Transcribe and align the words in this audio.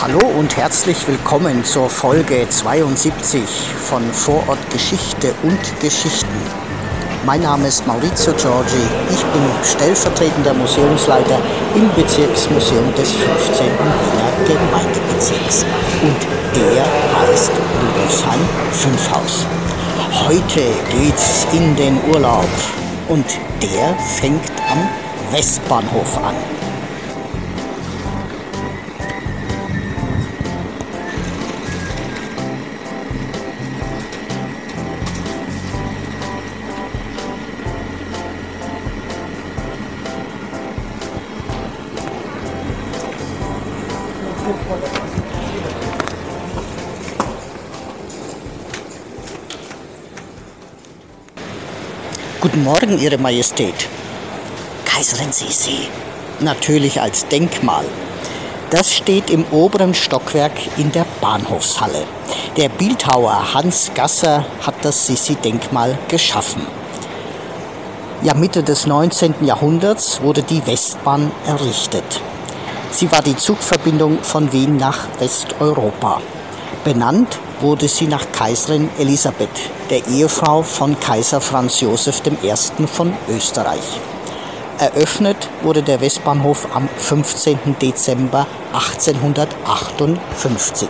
Hallo 0.00 0.20
und 0.38 0.56
herzlich 0.56 1.08
willkommen 1.08 1.64
zur 1.64 1.90
Folge 1.90 2.48
72 2.48 3.42
von 3.80 4.00
Vorort 4.12 4.70
Geschichte 4.70 5.34
und 5.42 5.58
Geschichten. 5.80 6.40
Mein 7.26 7.42
Name 7.42 7.66
ist 7.66 7.84
Maurizio 7.84 8.32
Giorgi. 8.34 8.76
Ich 9.10 9.24
bin 9.24 9.42
stellvertretender 9.64 10.54
Museumsleiter 10.54 11.40
im 11.74 11.90
Bezirksmuseum 11.96 12.94
des 12.94 13.10
15. 13.10 13.66
Wiener 13.66 14.46
Gemeindebezirks. 14.46 15.66
Und 16.00 16.16
der 16.54 16.84
heißt 17.18 17.50
Rudolfsheim 17.82 18.40
5 18.70 19.10
Haus. 19.10 19.46
Heute 20.28 20.60
geht's 20.92 21.44
in 21.52 21.74
den 21.74 21.98
Urlaub 22.14 22.46
und 23.08 23.26
der 23.60 23.96
fängt 23.98 24.52
am 24.70 24.88
Westbahnhof 25.32 26.18
an. 26.18 26.57
Guten 52.40 52.64
Morgen, 52.64 52.98
Ihre 52.98 53.18
Majestät. 53.18 53.74
Kaiserin 54.86 55.32
Sisi. 55.32 55.88
Natürlich 56.40 56.98
als 56.98 57.26
Denkmal. 57.28 57.84
Das 58.70 58.94
steht 58.94 59.28
im 59.28 59.44
oberen 59.50 59.92
Stockwerk 59.92 60.52
in 60.78 60.92
der 60.92 61.04
Bahnhofshalle. 61.20 62.04
Der 62.56 62.70
Bildhauer 62.70 63.52
Hans 63.52 63.90
Gasser 63.94 64.46
hat 64.62 64.76
das 64.80 65.06
Sisi-Denkmal 65.06 65.98
geschaffen. 66.08 66.62
Ja, 68.22 68.32
Mitte 68.32 68.62
des 68.62 68.86
19. 68.86 69.44
Jahrhunderts 69.44 70.22
wurde 70.22 70.42
die 70.42 70.66
Westbahn 70.66 71.32
errichtet. 71.46 72.22
Sie 72.90 73.10
war 73.12 73.22
die 73.22 73.36
Zugverbindung 73.36 74.18
von 74.22 74.52
Wien 74.52 74.76
nach 74.76 74.98
Westeuropa. 75.18 76.20
Benannt 76.84 77.38
wurde 77.60 77.86
sie 77.86 78.06
nach 78.06 78.32
Kaiserin 78.32 78.88
Elisabeth, 78.98 79.48
der 79.90 80.06
Ehefrau 80.06 80.62
von 80.62 80.98
Kaiser 80.98 81.40
Franz 81.40 81.80
Josef 81.80 82.22
I. 82.42 82.54
von 82.86 83.12
Österreich. 83.28 84.00
Eröffnet 84.78 85.36
wurde 85.62 85.82
der 85.82 86.00
Westbahnhof 86.00 86.68
am 86.74 86.88
15. 86.96 87.76
Dezember 87.80 88.46
1858. 88.72 90.88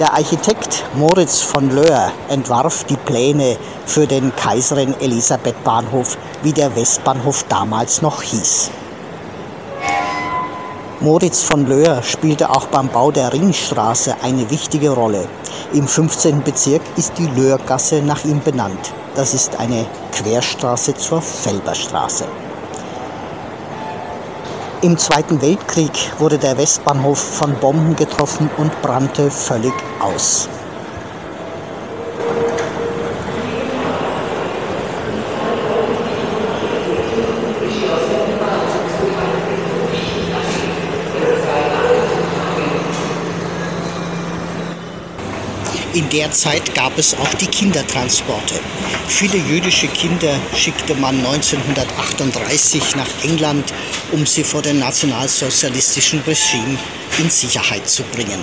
Der 0.00 0.14
Architekt 0.14 0.84
Moritz 0.94 1.42
von 1.42 1.70
Löhr 1.70 2.12
entwarf 2.28 2.84
die 2.84 2.96
Pläne 2.96 3.56
für 3.84 4.06
den 4.06 4.34
Kaiserin 4.34 4.94
Elisabeth 5.00 5.62
Bahnhof, 5.64 6.16
wie 6.42 6.52
der 6.52 6.74
Westbahnhof 6.76 7.44
damals 7.48 8.00
noch 8.00 8.22
hieß. 8.22 8.70
Moritz 11.00 11.44
von 11.44 11.64
Löhr 11.64 12.02
spielte 12.02 12.50
auch 12.50 12.66
beim 12.66 12.88
Bau 12.88 13.12
der 13.12 13.32
Ringstraße 13.32 14.16
eine 14.20 14.50
wichtige 14.50 14.90
Rolle. 14.90 15.28
Im 15.72 15.86
15. 15.86 16.42
Bezirk 16.42 16.82
ist 16.96 17.12
die 17.18 17.28
Löhrgasse 17.28 18.02
nach 18.02 18.24
ihm 18.24 18.40
benannt. 18.40 18.92
Das 19.14 19.32
ist 19.32 19.60
eine 19.60 19.86
Querstraße 20.10 20.96
zur 20.96 21.22
Felberstraße. 21.22 22.24
Im 24.82 24.98
Zweiten 24.98 25.40
Weltkrieg 25.40 25.92
wurde 26.18 26.36
der 26.38 26.58
Westbahnhof 26.58 27.18
von 27.18 27.54
Bomben 27.54 27.94
getroffen 27.94 28.50
und 28.56 28.82
brannte 28.82 29.30
völlig 29.30 29.74
aus. 30.00 30.48
In 45.94 46.06
der 46.10 46.30
Zeit 46.32 46.74
gab 46.74 46.98
es 46.98 47.14
auch 47.14 47.34
die 47.34 47.46
Kindertransporte. 47.46 48.60
Viele 49.06 49.38
jüdische 49.38 49.88
Kinder 49.88 50.34
schickte 50.54 50.94
man 50.94 51.16
1938 51.16 52.94
nach 52.94 53.08
England, 53.24 53.72
um 54.12 54.26
sie 54.26 54.44
vor 54.44 54.60
dem 54.60 54.78
nationalsozialistischen 54.80 56.20
Regime 56.26 56.76
in 57.18 57.30
Sicherheit 57.30 57.88
zu 57.88 58.02
bringen. 58.02 58.42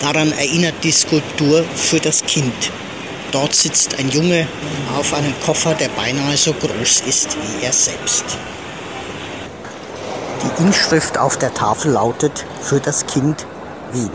Daran 0.00 0.32
erinnert 0.32 0.76
die 0.82 0.90
Skulptur 0.90 1.64
für 1.76 2.00
das 2.00 2.24
Kind. 2.24 2.72
Dort 3.30 3.54
sitzt 3.54 3.98
ein 3.98 4.08
Junge 4.08 4.46
auf 4.98 5.12
einem 5.12 5.34
Koffer, 5.44 5.74
der 5.74 5.90
beinahe 5.90 6.36
so 6.38 6.54
groß 6.54 7.02
ist 7.06 7.36
wie 7.36 7.64
er 7.64 7.72
selbst. 7.72 8.24
Die 10.42 10.62
Inschrift 10.62 11.18
auf 11.18 11.36
der 11.36 11.52
Tafel 11.52 11.92
lautet 11.92 12.46
für 12.62 12.80
das 12.80 13.06
Kind 13.06 13.46
Wien 13.92 14.10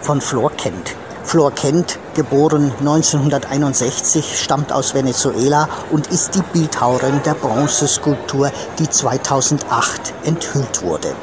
von 0.00 0.20
Flor 0.20 0.50
Kent. 0.56 0.96
Flor 1.24 1.52
Kent, 1.52 1.98
geboren 2.14 2.72
1961, 2.80 4.38
stammt 4.42 4.72
aus 4.72 4.92
Venezuela 4.92 5.68
und 5.90 6.08
ist 6.08 6.34
die 6.34 6.42
Bildhauerin 6.52 7.22
der 7.24 7.34
Bronzeskulptur, 7.34 8.50
die 8.78 8.90
2008 8.90 10.12
enthüllt 10.24 10.82
wurde. 10.82 11.14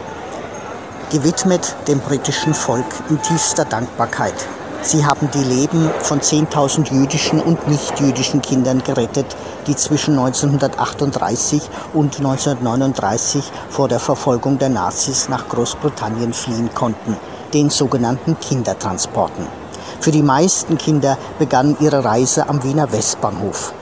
Gewidmet 1.11 1.75
dem 1.87 1.99
britischen 1.99 2.53
Volk 2.53 2.85
in 3.09 3.21
tiefster 3.21 3.65
Dankbarkeit. 3.65 4.33
Sie 4.81 5.05
haben 5.05 5.29
die 5.31 5.43
Leben 5.43 5.91
von 6.01 6.21
10.000 6.21 6.93
jüdischen 6.93 7.41
und 7.41 7.67
nichtjüdischen 7.67 8.41
Kindern 8.41 8.81
gerettet, 8.81 9.35
die 9.67 9.75
zwischen 9.75 10.17
1938 10.17 11.61
und 11.93 12.17
1939 12.17 13.43
vor 13.69 13.89
der 13.89 13.99
Verfolgung 13.99 14.57
der 14.57 14.69
Nazis 14.69 15.27
nach 15.27 15.49
Großbritannien 15.49 16.31
fliehen 16.33 16.69
konnten, 16.73 17.17
den 17.53 17.69
sogenannten 17.69 18.39
Kindertransporten. 18.39 19.58
Für 20.01 20.11
die 20.11 20.23
meisten 20.23 20.77
Kinder 20.77 21.17
begann 21.39 21.75
ihre 21.81 22.05
Reise 22.05 22.47
am 22.47 22.63
Wiener 22.63 22.91
Westbahnhof. 22.93 23.73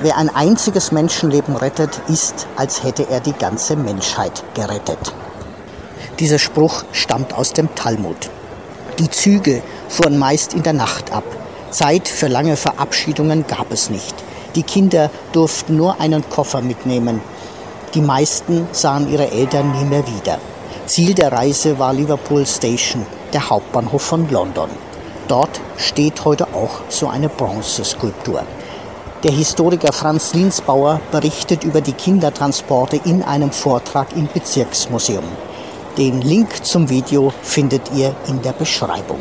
Wer 0.00 0.16
ein 0.16 0.34
einziges 0.34 0.92
Menschenleben 0.92 1.56
rettet, 1.56 2.00
ist, 2.08 2.46
als 2.56 2.84
hätte 2.84 3.08
er 3.10 3.20
die 3.20 3.32
ganze 3.32 3.74
Menschheit 3.74 4.44
gerettet. 4.54 5.12
Dieser 6.20 6.38
Spruch 6.38 6.84
stammt 6.92 7.34
aus 7.34 7.52
dem 7.52 7.74
Talmud. 7.74 8.30
Die 9.00 9.10
Züge 9.10 9.62
fuhren 9.88 10.18
meist 10.18 10.54
in 10.54 10.62
der 10.62 10.72
Nacht 10.72 11.12
ab. 11.12 11.24
Zeit 11.70 12.06
für 12.06 12.28
lange 12.28 12.56
Verabschiedungen 12.56 13.44
gab 13.48 13.72
es 13.72 13.90
nicht. 13.90 14.14
Die 14.54 14.62
Kinder 14.62 15.10
durften 15.32 15.76
nur 15.76 16.00
einen 16.00 16.28
Koffer 16.30 16.60
mitnehmen. 16.60 17.20
Die 17.94 18.00
meisten 18.00 18.68
sahen 18.70 19.10
ihre 19.10 19.32
Eltern 19.32 19.72
nie 19.72 19.84
mehr 19.84 20.06
wieder. 20.06 20.38
Ziel 20.86 21.14
der 21.14 21.32
Reise 21.32 21.78
war 21.80 21.92
Liverpool 21.92 22.46
Station, 22.46 23.04
der 23.32 23.50
Hauptbahnhof 23.50 24.02
von 24.02 24.30
London. 24.30 24.70
Dort 25.28 25.60
steht 25.78 26.24
heute 26.24 26.48
auch 26.54 26.80
so 26.88 27.08
eine 27.08 27.28
Bronzeskulptur. 27.28 28.42
Der 29.22 29.32
Historiker 29.32 29.92
Franz 29.92 30.34
Linsbauer 30.34 31.00
berichtet 31.10 31.64
über 31.64 31.80
die 31.80 31.94
Kindertransporte 31.94 33.00
in 33.04 33.22
einem 33.22 33.50
Vortrag 33.52 34.14
im 34.14 34.28
Bezirksmuseum. 34.28 35.24
Den 35.96 36.20
Link 36.20 36.64
zum 36.64 36.90
Video 36.90 37.32
findet 37.42 37.90
ihr 37.94 38.14
in 38.28 38.42
der 38.42 38.52
Beschreibung. 38.52 39.20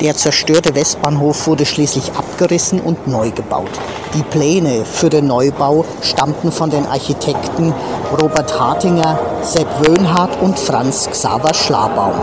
Der 0.00 0.16
zerstörte 0.16 0.74
Westbahnhof 0.74 1.46
wurde 1.46 1.66
schließlich 1.66 2.12
abgerissen 2.12 2.80
und 2.80 3.06
neu 3.06 3.30
gebaut. 3.32 3.68
Die 4.14 4.22
Pläne 4.22 4.86
für 4.86 5.10
den 5.10 5.26
Neubau 5.26 5.84
stammten 6.00 6.50
von 6.52 6.70
den 6.70 6.86
Architekten 6.86 7.74
Robert 8.18 8.58
Hartinger, 8.58 9.18
Sepp 9.42 9.68
Wöhnhardt 9.86 10.40
und 10.40 10.58
Franz 10.58 11.06
Xaver 11.10 11.52
Schlabaum. 11.52 12.14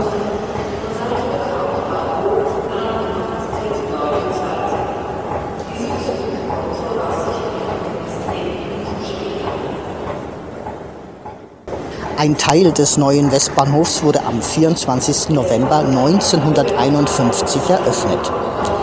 Ein 12.18 12.36
Teil 12.36 12.72
des 12.72 12.96
neuen 12.96 13.30
Westbahnhofs 13.30 14.02
wurde 14.02 14.24
am 14.24 14.42
24. 14.42 15.28
November 15.28 15.76
1951 15.76 17.62
eröffnet. 17.70 18.32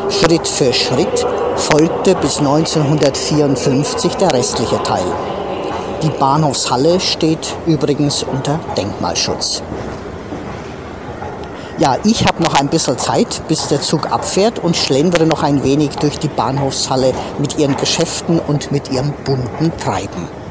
Schritt 0.10 0.48
für 0.48 0.72
Schritt 0.72 1.28
folgte 1.58 2.16
bis 2.16 2.38
1954 2.38 4.16
der 4.16 4.32
restliche 4.32 4.82
Teil. 4.84 5.04
Die 6.02 6.12
Bahnhofshalle 6.12 7.02
steht 7.02 7.54
übrigens 7.66 8.24
unter 8.24 8.58
Denkmalschutz. 8.78 9.62
Ja, 11.78 11.98
ich 12.06 12.26
habe 12.26 12.42
noch 12.42 12.54
ein 12.54 12.70
bisschen 12.70 12.98
Zeit, 12.98 13.42
bis 13.50 13.68
der 13.68 13.82
Zug 13.82 14.10
abfährt 14.14 14.60
und 14.60 14.78
schlendere 14.78 15.26
noch 15.26 15.44
ein 15.44 15.62
wenig 15.62 15.98
durch 15.98 16.20
die 16.20 16.30
Bahnhofshalle 16.30 17.12
mit 17.38 17.58
ihren 17.58 17.76
Geschäften 17.76 18.40
und 18.40 18.72
mit 18.72 18.94
ihrem 18.94 19.12
bunten 19.26 19.74
Treiben. 19.78 20.45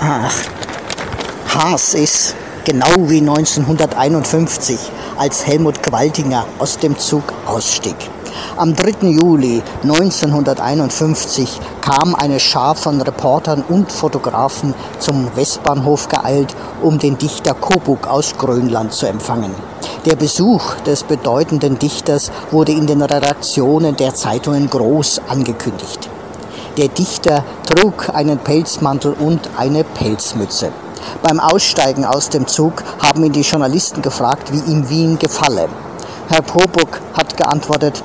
Ach, 0.00 0.32
Haas 1.48 1.94
ist, 1.94 2.36
genau 2.64 3.10
wie 3.10 3.18
1951, 3.18 4.78
als 5.16 5.44
Helmut 5.44 5.82
Qualtinger 5.82 6.46
aus 6.60 6.78
dem 6.78 6.96
Zug 6.96 7.24
ausstieg. 7.46 7.96
Am 8.56 8.76
3. 8.76 9.08
Juli 9.08 9.60
1951 9.82 11.58
kam 11.80 12.14
eine 12.14 12.38
Schar 12.38 12.76
von 12.76 13.00
Reportern 13.00 13.64
und 13.68 13.90
Fotografen 13.90 14.72
zum 15.00 15.34
Westbahnhof 15.34 16.06
geeilt, 16.08 16.54
um 16.80 17.00
den 17.00 17.18
Dichter 17.18 17.54
Kobuk 17.54 18.06
aus 18.06 18.36
Grönland 18.38 18.92
zu 18.92 19.06
empfangen. 19.06 19.52
Der 20.06 20.14
Besuch 20.14 20.76
des 20.86 21.02
bedeutenden 21.02 21.76
Dichters 21.76 22.30
wurde 22.52 22.70
in 22.70 22.86
den 22.86 23.02
Redaktionen 23.02 23.96
der 23.96 24.14
Zeitungen 24.14 24.70
groß 24.70 25.22
angekündigt. 25.26 26.08
Der 26.78 26.86
Dichter 26.86 27.42
trug 27.66 28.08
einen 28.14 28.38
Pelzmantel 28.38 29.12
und 29.18 29.50
eine 29.56 29.82
Pelzmütze. 29.82 30.70
Beim 31.24 31.40
Aussteigen 31.40 32.04
aus 32.04 32.28
dem 32.28 32.46
Zug 32.46 32.84
haben 33.02 33.24
ihn 33.24 33.32
die 33.32 33.40
Journalisten 33.40 34.00
gefragt, 34.00 34.52
wie 34.52 34.70
ihm 34.70 34.88
Wien 34.88 35.18
gefalle. 35.18 35.68
Herr 36.28 36.42
Pobuk 36.42 37.00
hat 37.14 37.36
geantwortet, 37.36 38.04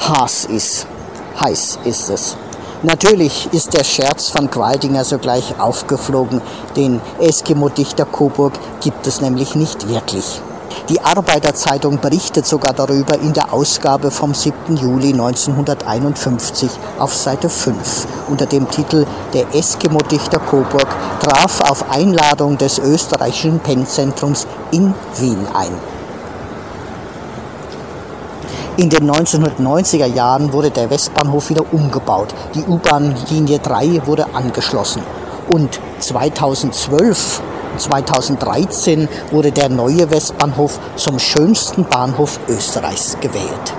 Haas 0.00 0.46
ist, 0.46 0.86
heiß 1.38 1.80
ist 1.84 2.08
es. 2.08 2.38
Natürlich 2.82 3.50
ist 3.52 3.74
der 3.74 3.84
Scherz 3.84 4.30
von 4.30 4.50
Qualdinger 4.50 5.04
sogleich 5.04 5.60
aufgeflogen, 5.60 6.40
den 6.76 7.02
Eskimo-Dichter 7.20 8.06
Coburg 8.06 8.54
gibt 8.80 9.06
es 9.06 9.20
nämlich 9.20 9.54
nicht 9.54 9.86
wirklich. 9.86 10.40
Die 10.88 11.00
Arbeiterzeitung 11.00 11.98
berichtet 11.98 12.46
sogar 12.46 12.72
darüber 12.72 13.18
in 13.18 13.32
der 13.32 13.52
Ausgabe 13.52 14.10
vom 14.10 14.34
7. 14.34 14.76
Juli 14.76 15.12
1951 15.12 16.70
auf 16.98 17.14
Seite 17.14 17.48
5 17.48 18.06
unter 18.28 18.46
dem 18.46 18.70
Titel 18.70 19.06
Der 19.32 19.54
Eskimo-Dichter 19.54 20.38
Coburg 20.40 20.88
traf 21.20 21.60
auf 21.62 21.90
Einladung 21.90 22.58
des 22.58 22.78
österreichischen 22.78 23.60
Pennzentrums 23.60 24.46
in 24.72 24.94
Wien 25.18 25.46
ein. 25.54 25.72
In 28.76 28.90
den 28.90 29.08
1990er 29.08 30.06
Jahren 30.06 30.52
wurde 30.52 30.70
der 30.70 30.90
Westbahnhof 30.90 31.48
wieder 31.48 31.64
umgebaut. 31.72 32.34
Die 32.54 32.64
U-Bahn-Linie 32.64 33.60
3 33.60 34.02
wurde 34.04 34.26
angeschlossen. 34.34 35.02
Und 35.48 35.80
2012 36.00 37.40
2013 37.78 39.08
wurde 39.30 39.52
der 39.52 39.68
neue 39.68 40.10
Westbahnhof 40.10 40.78
zum 40.96 41.18
schönsten 41.18 41.84
Bahnhof 41.84 42.40
Österreichs 42.48 43.16
gewählt. 43.20 43.74